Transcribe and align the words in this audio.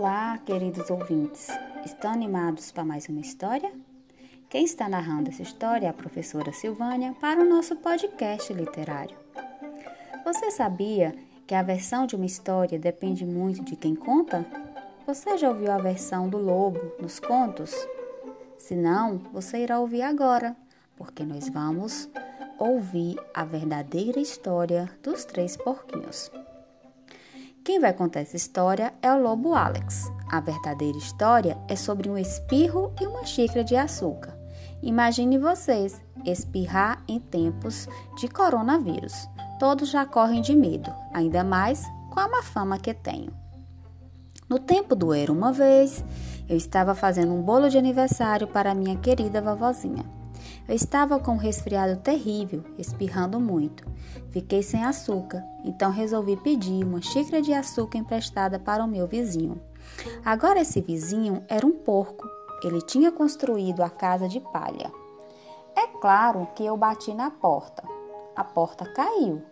Olá, 0.00 0.38
queridos 0.46 0.88
ouvintes. 0.88 1.48
Estão 1.84 2.10
animados 2.10 2.72
para 2.72 2.86
mais 2.86 3.06
uma 3.10 3.20
história? 3.20 3.70
Quem 4.48 4.64
está 4.64 4.88
narrando 4.88 5.28
essa 5.28 5.42
história 5.42 5.84
é 5.84 5.90
a 5.90 5.92
professora 5.92 6.54
Silvânia 6.54 7.14
para 7.20 7.38
o 7.38 7.44
nosso 7.44 7.76
podcast 7.76 8.50
literário. 8.50 9.14
Você 10.24 10.50
sabia 10.52 11.14
que 11.46 11.54
a 11.54 11.62
versão 11.62 12.06
de 12.06 12.16
uma 12.16 12.24
história 12.24 12.78
depende 12.78 13.26
muito 13.26 13.62
de 13.62 13.76
quem 13.76 13.94
conta? 13.94 14.46
Você 15.06 15.36
já 15.36 15.50
ouviu 15.50 15.70
a 15.70 15.76
versão 15.76 16.30
do 16.30 16.38
lobo 16.38 16.80
nos 16.98 17.20
contos? 17.20 17.74
Se 18.56 18.74
não, 18.74 19.18
você 19.34 19.58
irá 19.58 19.78
ouvir 19.80 20.00
agora, 20.00 20.56
porque 20.96 21.24
nós 21.24 21.46
vamos 21.50 22.08
ouvir 22.58 23.18
a 23.34 23.44
verdadeira 23.44 24.18
história 24.18 24.90
dos 25.02 25.26
três 25.26 25.58
porquinhos. 25.58 26.32
Quem 27.62 27.78
vai 27.78 27.92
contar 27.92 28.20
essa 28.20 28.36
história 28.36 28.92
é 29.02 29.12
o 29.12 29.20
lobo 29.20 29.54
Alex. 29.54 30.10
A 30.30 30.40
verdadeira 30.40 30.96
história 30.96 31.58
é 31.68 31.76
sobre 31.76 32.08
um 32.08 32.16
espirro 32.16 32.92
e 33.00 33.06
uma 33.06 33.24
xícara 33.24 33.62
de 33.62 33.76
açúcar. 33.76 34.34
Imagine 34.82 35.36
vocês 35.36 36.00
espirrar 36.24 37.02
em 37.06 37.20
tempos 37.20 37.86
de 38.18 38.28
coronavírus. 38.28 39.12
Todos 39.58 39.90
já 39.90 40.06
correm 40.06 40.40
de 40.40 40.56
medo, 40.56 40.90
ainda 41.12 41.44
mais 41.44 41.84
com 42.10 42.18
a 42.18 42.28
má 42.28 42.42
fama 42.42 42.78
que 42.78 42.94
tenho. 42.94 43.30
No 44.48 44.58
tempo 44.58 44.96
do 44.96 45.12
Era 45.12 45.30
uma 45.30 45.52
vez, 45.52 46.02
eu 46.48 46.56
estava 46.56 46.94
fazendo 46.94 47.34
um 47.34 47.42
bolo 47.42 47.68
de 47.68 47.76
aniversário 47.76 48.46
para 48.46 48.74
minha 48.74 48.96
querida 48.96 49.42
vovozinha. 49.42 50.04
Eu 50.68 50.74
estava 50.74 51.18
com 51.18 51.32
um 51.32 51.36
resfriado 51.36 52.00
terrível, 52.00 52.64
espirrando 52.78 53.40
muito. 53.40 53.84
Fiquei 54.30 54.62
sem 54.62 54.84
açúcar, 54.84 55.44
então 55.64 55.90
resolvi 55.90 56.36
pedir 56.36 56.84
uma 56.84 57.02
xícara 57.02 57.42
de 57.42 57.52
açúcar 57.52 57.98
emprestada 57.98 58.58
para 58.58 58.84
o 58.84 58.88
meu 58.88 59.06
vizinho. 59.06 59.60
Agora, 60.24 60.60
esse 60.60 60.80
vizinho 60.80 61.44
era 61.48 61.66
um 61.66 61.72
porco. 61.72 62.28
Ele 62.62 62.80
tinha 62.82 63.10
construído 63.10 63.82
a 63.82 63.90
casa 63.90 64.28
de 64.28 64.38
palha. 64.38 64.92
É 65.74 65.86
claro 65.86 66.46
que 66.54 66.64
eu 66.64 66.76
bati 66.76 67.14
na 67.14 67.30
porta. 67.30 67.82
A 68.36 68.44
porta 68.44 68.84
caiu. 68.84 69.42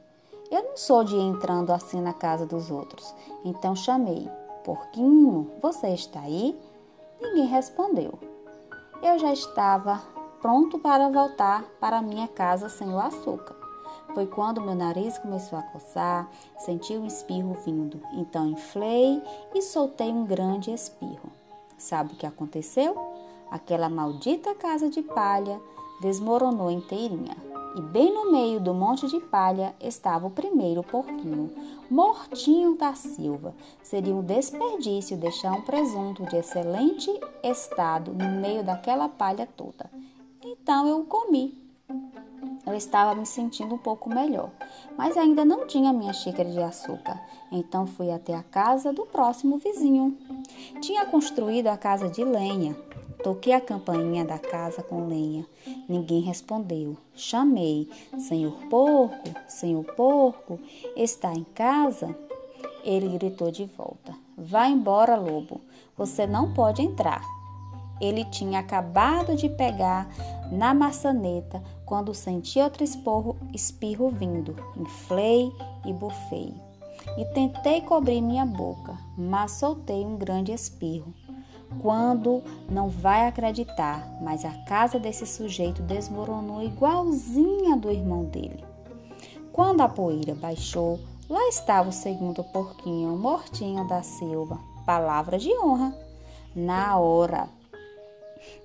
Eu 0.51 0.63
não 0.63 0.77
sou 0.77 1.05
de 1.05 1.15
ir 1.15 1.21
entrando 1.21 1.73
assim 1.73 2.01
na 2.01 2.13
casa 2.13 2.47
dos 2.47 2.71
outros, 2.71 3.15
então 3.45 3.77
chamei: 3.77 4.31
Porquinho, 4.65 5.51
você 5.61 5.89
está 5.89 6.21
aí? 6.21 6.59
Ninguém 7.21 7.47
respondeu. 7.47 8.19
Eu 9.03 9.19
já 9.19 9.33
estava 9.33 10.01
pronto 10.41 10.79
para 10.79 11.09
voltar 11.09 11.65
para 11.81 12.03
minha 12.03 12.29
casa 12.29 12.69
sem 12.69 12.89
o 12.89 12.99
açúcar. 12.99 13.57
Foi 14.15 14.27
quando 14.27 14.61
meu 14.61 14.75
nariz 14.75 15.19
começou 15.19 15.59
a 15.59 15.63
coçar, 15.63 16.29
senti 16.59 16.95
um 16.95 17.07
espirro 17.07 17.55
vindo. 17.65 18.01
Então 18.13 18.49
inflei 18.49 19.23
e 19.55 19.63
soltei 19.63 20.11
um 20.11 20.25
grande 20.25 20.73
espirro. 20.73 21.31
Sabe 21.77 22.15
o 22.15 22.17
que 22.17 22.27
aconteceu? 22.27 22.97
Aquela 23.51 23.89
maldita 23.89 24.55
casa 24.55 24.89
de 24.89 25.03
palha 25.03 25.61
desmoronou 26.01 26.71
inteirinha. 26.71 27.37
E 27.77 27.81
bem 27.81 28.13
no 28.13 28.33
meio 28.33 28.59
do 28.59 28.75
monte 28.75 29.07
de 29.07 29.21
palha 29.21 29.75
estava 29.81 30.27
o 30.27 30.31
primeiro 30.31 30.83
porquinho, 30.83 31.51
mortinho 31.89 32.77
da 32.77 32.95
Silva. 32.95 33.55
Seria 33.83 34.15
um 34.15 34.23
desperdício 34.23 35.17
deixar 35.17 35.53
um 35.53 35.63
presunto 35.63 36.25
de 36.25 36.37
excelente 36.37 37.09
estado 37.43 38.13
no 38.13 38.41
meio 38.41 38.65
daquela 38.65 39.09
palha 39.09 39.47
toda. 39.57 39.89
Então 40.45 40.87
eu 40.87 41.01
o 41.01 41.05
comi. 41.05 41.57
Eu 42.67 42.75
estava 42.75 43.15
me 43.15 43.27
sentindo 43.27 43.75
um 43.75 43.79
pouco 43.79 44.09
melhor, 44.09 44.51
mas 44.97 45.17
ainda 45.17 45.45
não 45.45 45.67
tinha 45.67 45.93
minha 45.93 46.13
xícara 46.13 46.49
de 46.49 46.61
açúcar. 46.61 47.21
Então 47.51 47.87
fui 47.87 48.11
até 48.11 48.35
a 48.35 48.43
casa 48.43 48.93
do 48.93 49.07
próximo 49.07 49.59
vizinho. 49.59 50.17
Tinha 50.81 51.07
construído 51.07 51.69
a 51.69 51.77
casa 51.77 52.09
de 52.09 52.23
lenha. 52.23 52.77
Toquei 53.23 53.53
a 53.53 53.61
campainha 53.61 54.25
da 54.25 54.39
casa 54.39 54.83
com 54.83 55.09
lenha. 55.09 55.47
Ninguém 55.89 56.21
respondeu. 56.21 56.97
Chamei: 57.15 57.91
Senhor 58.19 58.53
porco, 58.69 59.31
senhor 59.49 59.85
porco, 59.95 60.61
está 60.95 61.33
em 61.33 61.45
casa? 61.45 62.15
Ele 62.85 63.09
gritou 63.19 63.51
de 63.51 63.65
volta: 63.65 64.15
Vá 64.37 64.69
embora, 64.69 65.17
lobo. 65.17 65.61
Você 65.97 66.27
não 66.27 66.53
pode 66.53 66.81
entrar. 66.81 67.38
Ele 68.01 68.25
tinha 68.25 68.61
acabado 68.61 69.35
de 69.35 69.49
pegar 69.49 70.09
na 70.51 70.73
maçaneta 70.73 71.63
quando 71.85 72.15
senti 72.15 72.61
outro 72.61 72.85
esporro, 72.85 73.37
espirro 73.53 74.11
vindo. 74.11 74.57
Inflei 74.77 75.51
e 75.85 75.93
bufei. 75.93 76.55
E 77.17 77.25
tentei 77.27 77.81
cobrir 77.81 78.21
minha 78.21 78.45
boca, 78.45 78.97
mas 79.17 79.53
soltei 79.53 80.05
um 80.05 80.17
grande 80.17 80.53
espirro. 80.53 81.13
Quando 81.81 82.43
não 82.69 82.89
vai 82.89 83.27
acreditar, 83.27 84.09
mas 84.23 84.45
a 84.45 84.53
casa 84.65 84.99
desse 84.99 85.27
sujeito 85.27 85.83
desmoronou 85.83 86.63
igualzinha 86.63 87.77
do 87.77 87.91
irmão 87.91 88.25
dele. 88.25 88.65
Quando 89.53 89.81
a 89.81 89.89
poeira 89.89 90.35
baixou, 90.35 90.99
lá 91.29 91.49
estava 91.49 91.89
o 91.89 91.93
segundo 91.93 92.43
porquinho, 92.45 93.17
mortinho 93.17 93.87
da 93.87 94.03
Silva. 94.03 94.59
Palavra 94.87 95.39
de 95.39 95.51
honra. 95.59 95.95
Na 96.55 96.97
hora, 96.97 97.49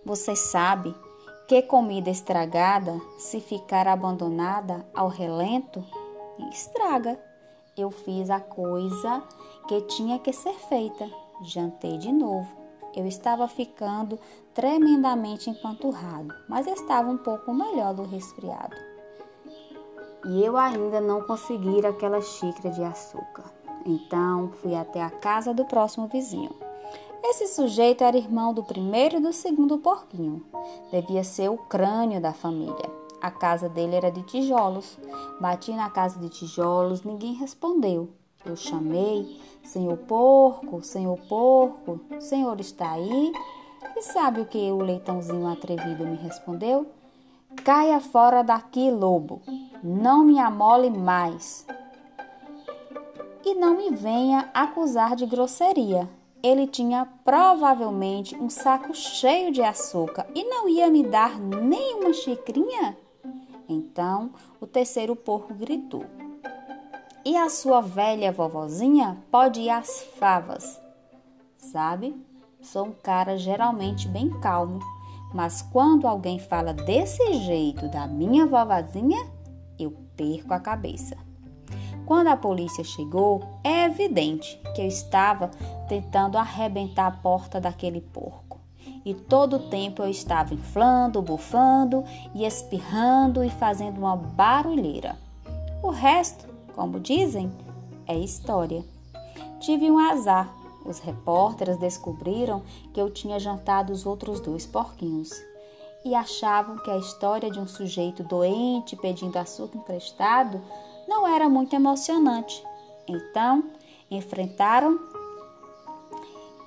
você 0.06 0.36
sabe 0.36 0.96
que 1.48 1.62
comida 1.62 2.10
estragada, 2.10 3.00
se 3.18 3.40
ficar 3.40 3.88
abandonada 3.88 4.86
ao 4.94 5.08
relento, 5.08 5.84
estraga. 6.52 7.20
Eu 7.76 7.92
fiz 7.92 8.30
a 8.30 8.40
coisa 8.40 9.24
que 9.68 9.82
tinha 9.82 10.20
que 10.20 10.32
ser 10.32 10.54
feita. 10.54 11.10
Jantei 11.42 11.98
de 11.98 12.12
novo. 12.12 12.48
Eu 12.96 13.08
estava 13.08 13.48
ficando 13.48 14.20
tremendamente 14.54 15.50
empanturrado, 15.50 16.34
mas 16.48 16.68
estava 16.68 17.10
um 17.10 17.18
pouco 17.18 17.54
melhor 17.54 17.94
do 17.94 18.04
resfriado. 18.04 18.76
E 20.26 20.44
eu 20.44 20.56
ainda 20.56 21.02
não 21.02 21.22
consegui 21.22 21.86
aquela 21.86 22.22
xícara 22.22 22.70
de 22.70 22.84
açúcar. 22.84 23.52
Então 23.86 24.50
fui 24.62 24.76
até 24.76 25.02
a 25.02 25.10
casa 25.10 25.54
do 25.54 25.66
próximo 25.66 26.08
vizinho. 26.08 26.63
Esse 27.26 27.48
sujeito 27.48 28.04
era 28.04 28.18
irmão 28.18 28.54
do 28.54 28.62
primeiro 28.62 29.16
e 29.16 29.20
do 29.22 29.32
segundo 29.32 29.78
porquinho. 29.78 30.44
Devia 30.92 31.24
ser 31.24 31.50
o 31.50 31.58
crânio 31.58 32.20
da 32.20 32.34
família. 32.34 32.92
A 33.22 33.32
casa 33.32 33.70
dele 33.70 33.96
era 33.96 34.12
de 34.12 34.22
tijolos. 34.24 35.00
Bati 35.40 35.72
na 35.72 35.90
casa 35.90 36.20
de 36.20 36.28
tijolos, 36.28 37.04
ninguém 37.04 37.34
respondeu. 37.34 38.10
Eu 38.46 38.58
chamei, 38.58 39.40
senhor 39.64 39.98
porco, 40.00 40.84
senhor 40.84 41.18
porco, 41.30 41.98
senhor 42.20 42.60
está 42.60 42.92
aí? 42.92 43.32
E 43.96 44.02
sabe 44.02 44.42
o 44.42 44.46
que 44.46 44.70
o 44.70 44.80
leitãozinho 44.80 45.48
atrevido 45.48 46.06
me 46.06 46.18
respondeu? 46.18 46.88
Caia 47.64 48.02
fora 48.02 48.44
daqui, 48.44 48.92
lobo, 48.92 49.42
não 49.82 50.26
me 50.26 50.40
amole 50.40 50.90
mais. 50.90 51.66
E 53.46 53.56
não 53.56 53.78
me 53.78 53.92
venha 53.92 54.50
acusar 54.54 55.16
de 55.16 55.26
grosseria 55.26 56.10
ele 56.44 56.68
tinha 56.68 57.08
provavelmente 57.24 58.36
um 58.36 58.50
saco 58.50 58.94
cheio 58.94 59.50
de 59.50 59.62
açúcar 59.62 60.28
e 60.36 60.44
não 60.44 60.68
ia 60.68 60.90
me 60.90 61.02
dar 61.02 61.40
nem 61.40 61.96
uma 61.96 62.12
xicrinha? 62.12 62.98
Então 63.68 64.32
o 64.60 64.68
terceiro 64.68 65.16
porco 65.16 65.54
gritou: 65.54 66.06
E 67.24 67.38
a 67.38 67.50
sua 67.50 67.80
velha 67.80 68.30
vovozinha 68.30 69.24
pode 69.32 69.62
ir 69.62 69.70
às 69.70 70.04
favas? 70.20 70.82
Sabe, 71.58 72.14
sou 72.62 72.88
um 72.88 72.92
cara 72.92 73.38
geralmente 73.38 74.10
bem 74.10 74.30
calmo, 74.42 74.80
mas 75.34 75.62
quando 75.62 76.06
alguém 76.06 76.40
fala 76.40 76.74
desse 76.74 77.34
jeito 77.36 77.88
da 77.88 78.06
minha 78.06 78.46
vovozinha, 78.46 79.26
eu 79.80 79.96
perco 80.18 80.54
a 80.54 80.60
cabeça. 80.60 81.16
Quando 82.06 82.28
a 82.28 82.38
polícia 82.38 82.84
chegou, 82.84 83.42
é 83.64 83.86
evidente 83.86 84.60
que 84.76 84.82
eu 84.82 84.88
estava 84.88 85.50
tentando 85.88 86.38
arrebentar 86.38 87.08
a 87.08 87.12
porta 87.12 87.60
daquele 87.60 88.02
porco. 88.02 88.60
E 89.06 89.14
todo 89.14 89.58
o 89.58 89.70
tempo 89.70 90.02
eu 90.02 90.10
estava 90.10 90.54
inflando, 90.54 91.22
bufando 91.22 92.04
e 92.34 92.46
espirrando 92.46 93.44
e 93.44 93.50
fazendo 93.50 93.98
uma 93.98 94.16
barulheira. 94.16 95.18
O 95.82 95.90
resto, 95.90 96.48
como 96.74 97.00
dizem, 97.00 97.52
é 98.08 98.18
história. 98.18 98.84
Tive 99.60 99.90
um 99.92 100.00
azar. 100.00 100.50
Os 100.86 101.00
repórteres 101.00 101.78
descobriram 101.78 102.62
que 102.94 103.00
eu 103.00 103.10
tinha 103.10 103.40
jantado 103.40 103.94
os 103.94 104.06
outros 104.06 104.42
dois 104.42 104.66
porquinhos 104.66 105.32
e 106.04 106.14
achavam 106.14 106.78
que 106.78 106.92
a 106.92 106.98
história 106.98 107.50
de 107.50 107.60
um 107.60 107.68
sujeito 107.68 108.24
doente 108.24 108.96
pedindo 108.98 109.38
açúcar 109.38 109.78
emprestado 109.78 110.62
não 111.08 111.26
era 111.26 111.48
muito 111.48 111.74
emocionante. 111.74 112.62
Então, 113.08 113.64
enfrentaram 114.12 115.00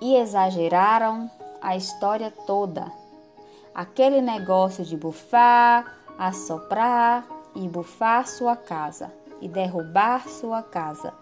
e 0.06 0.14
exageraram 0.14 1.28
a 1.60 1.76
história 1.76 2.32
toda. 2.46 2.92
Aquele 3.74 4.20
negócio 4.20 4.84
de 4.84 4.96
bufar, 4.96 5.98
assoprar 6.16 7.26
e 7.56 7.68
bufar 7.68 8.24
sua 8.28 8.54
casa 8.54 9.12
e 9.40 9.48
derrubar 9.48 10.28
sua 10.28 10.62
casa 10.62 11.12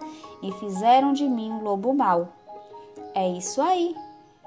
e 0.42 0.52
fizeram 0.52 1.14
de 1.14 1.25
mim 1.25 1.50
um 1.50 1.62
lobo 1.62 1.94
mau. 1.94 2.28
É 3.14 3.26
isso 3.26 3.62
aí. 3.62 3.96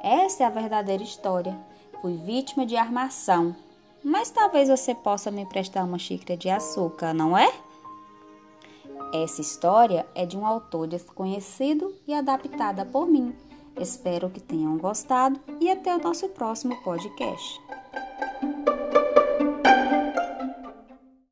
Essa 0.03 0.43
é 0.43 0.45
a 0.45 0.51
verdadeira 0.51 1.01
história. 1.01 1.57
Fui 1.99 2.15
vítima 2.17 2.63
de 2.63 2.77
armação. 2.77 3.55
Mas 4.03 4.29
talvez 4.29 4.69
você 4.69 4.93
possa 4.93 5.31
me 5.31 5.47
prestar 5.47 5.83
uma 5.83 5.97
xícara 5.97 6.37
de 6.37 6.47
açúcar, 6.47 7.11
não 7.11 7.35
é? 7.35 7.51
Essa 9.11 9.41
história 9.41 10.05
é 10.13 10.27
de 10.27 10.37
um 10.37 10.45
autor 10.45 10.85
desconhecido 10.85 11.91
e 12.07 12.13
adaptada 12.13 12.85
por 12.85 13.07
mim. 13.07 13.35
Espero 13.79 14.29
que 14.29 14.39
tenham 14.39 14.77
gostado 14.77 15.39
e 15.59 15.69
até 15.69 15.95
o 15.95 15.99
nosso 15.99 16.27
próximo 16.29 16.75
podcast. 16.83 17.61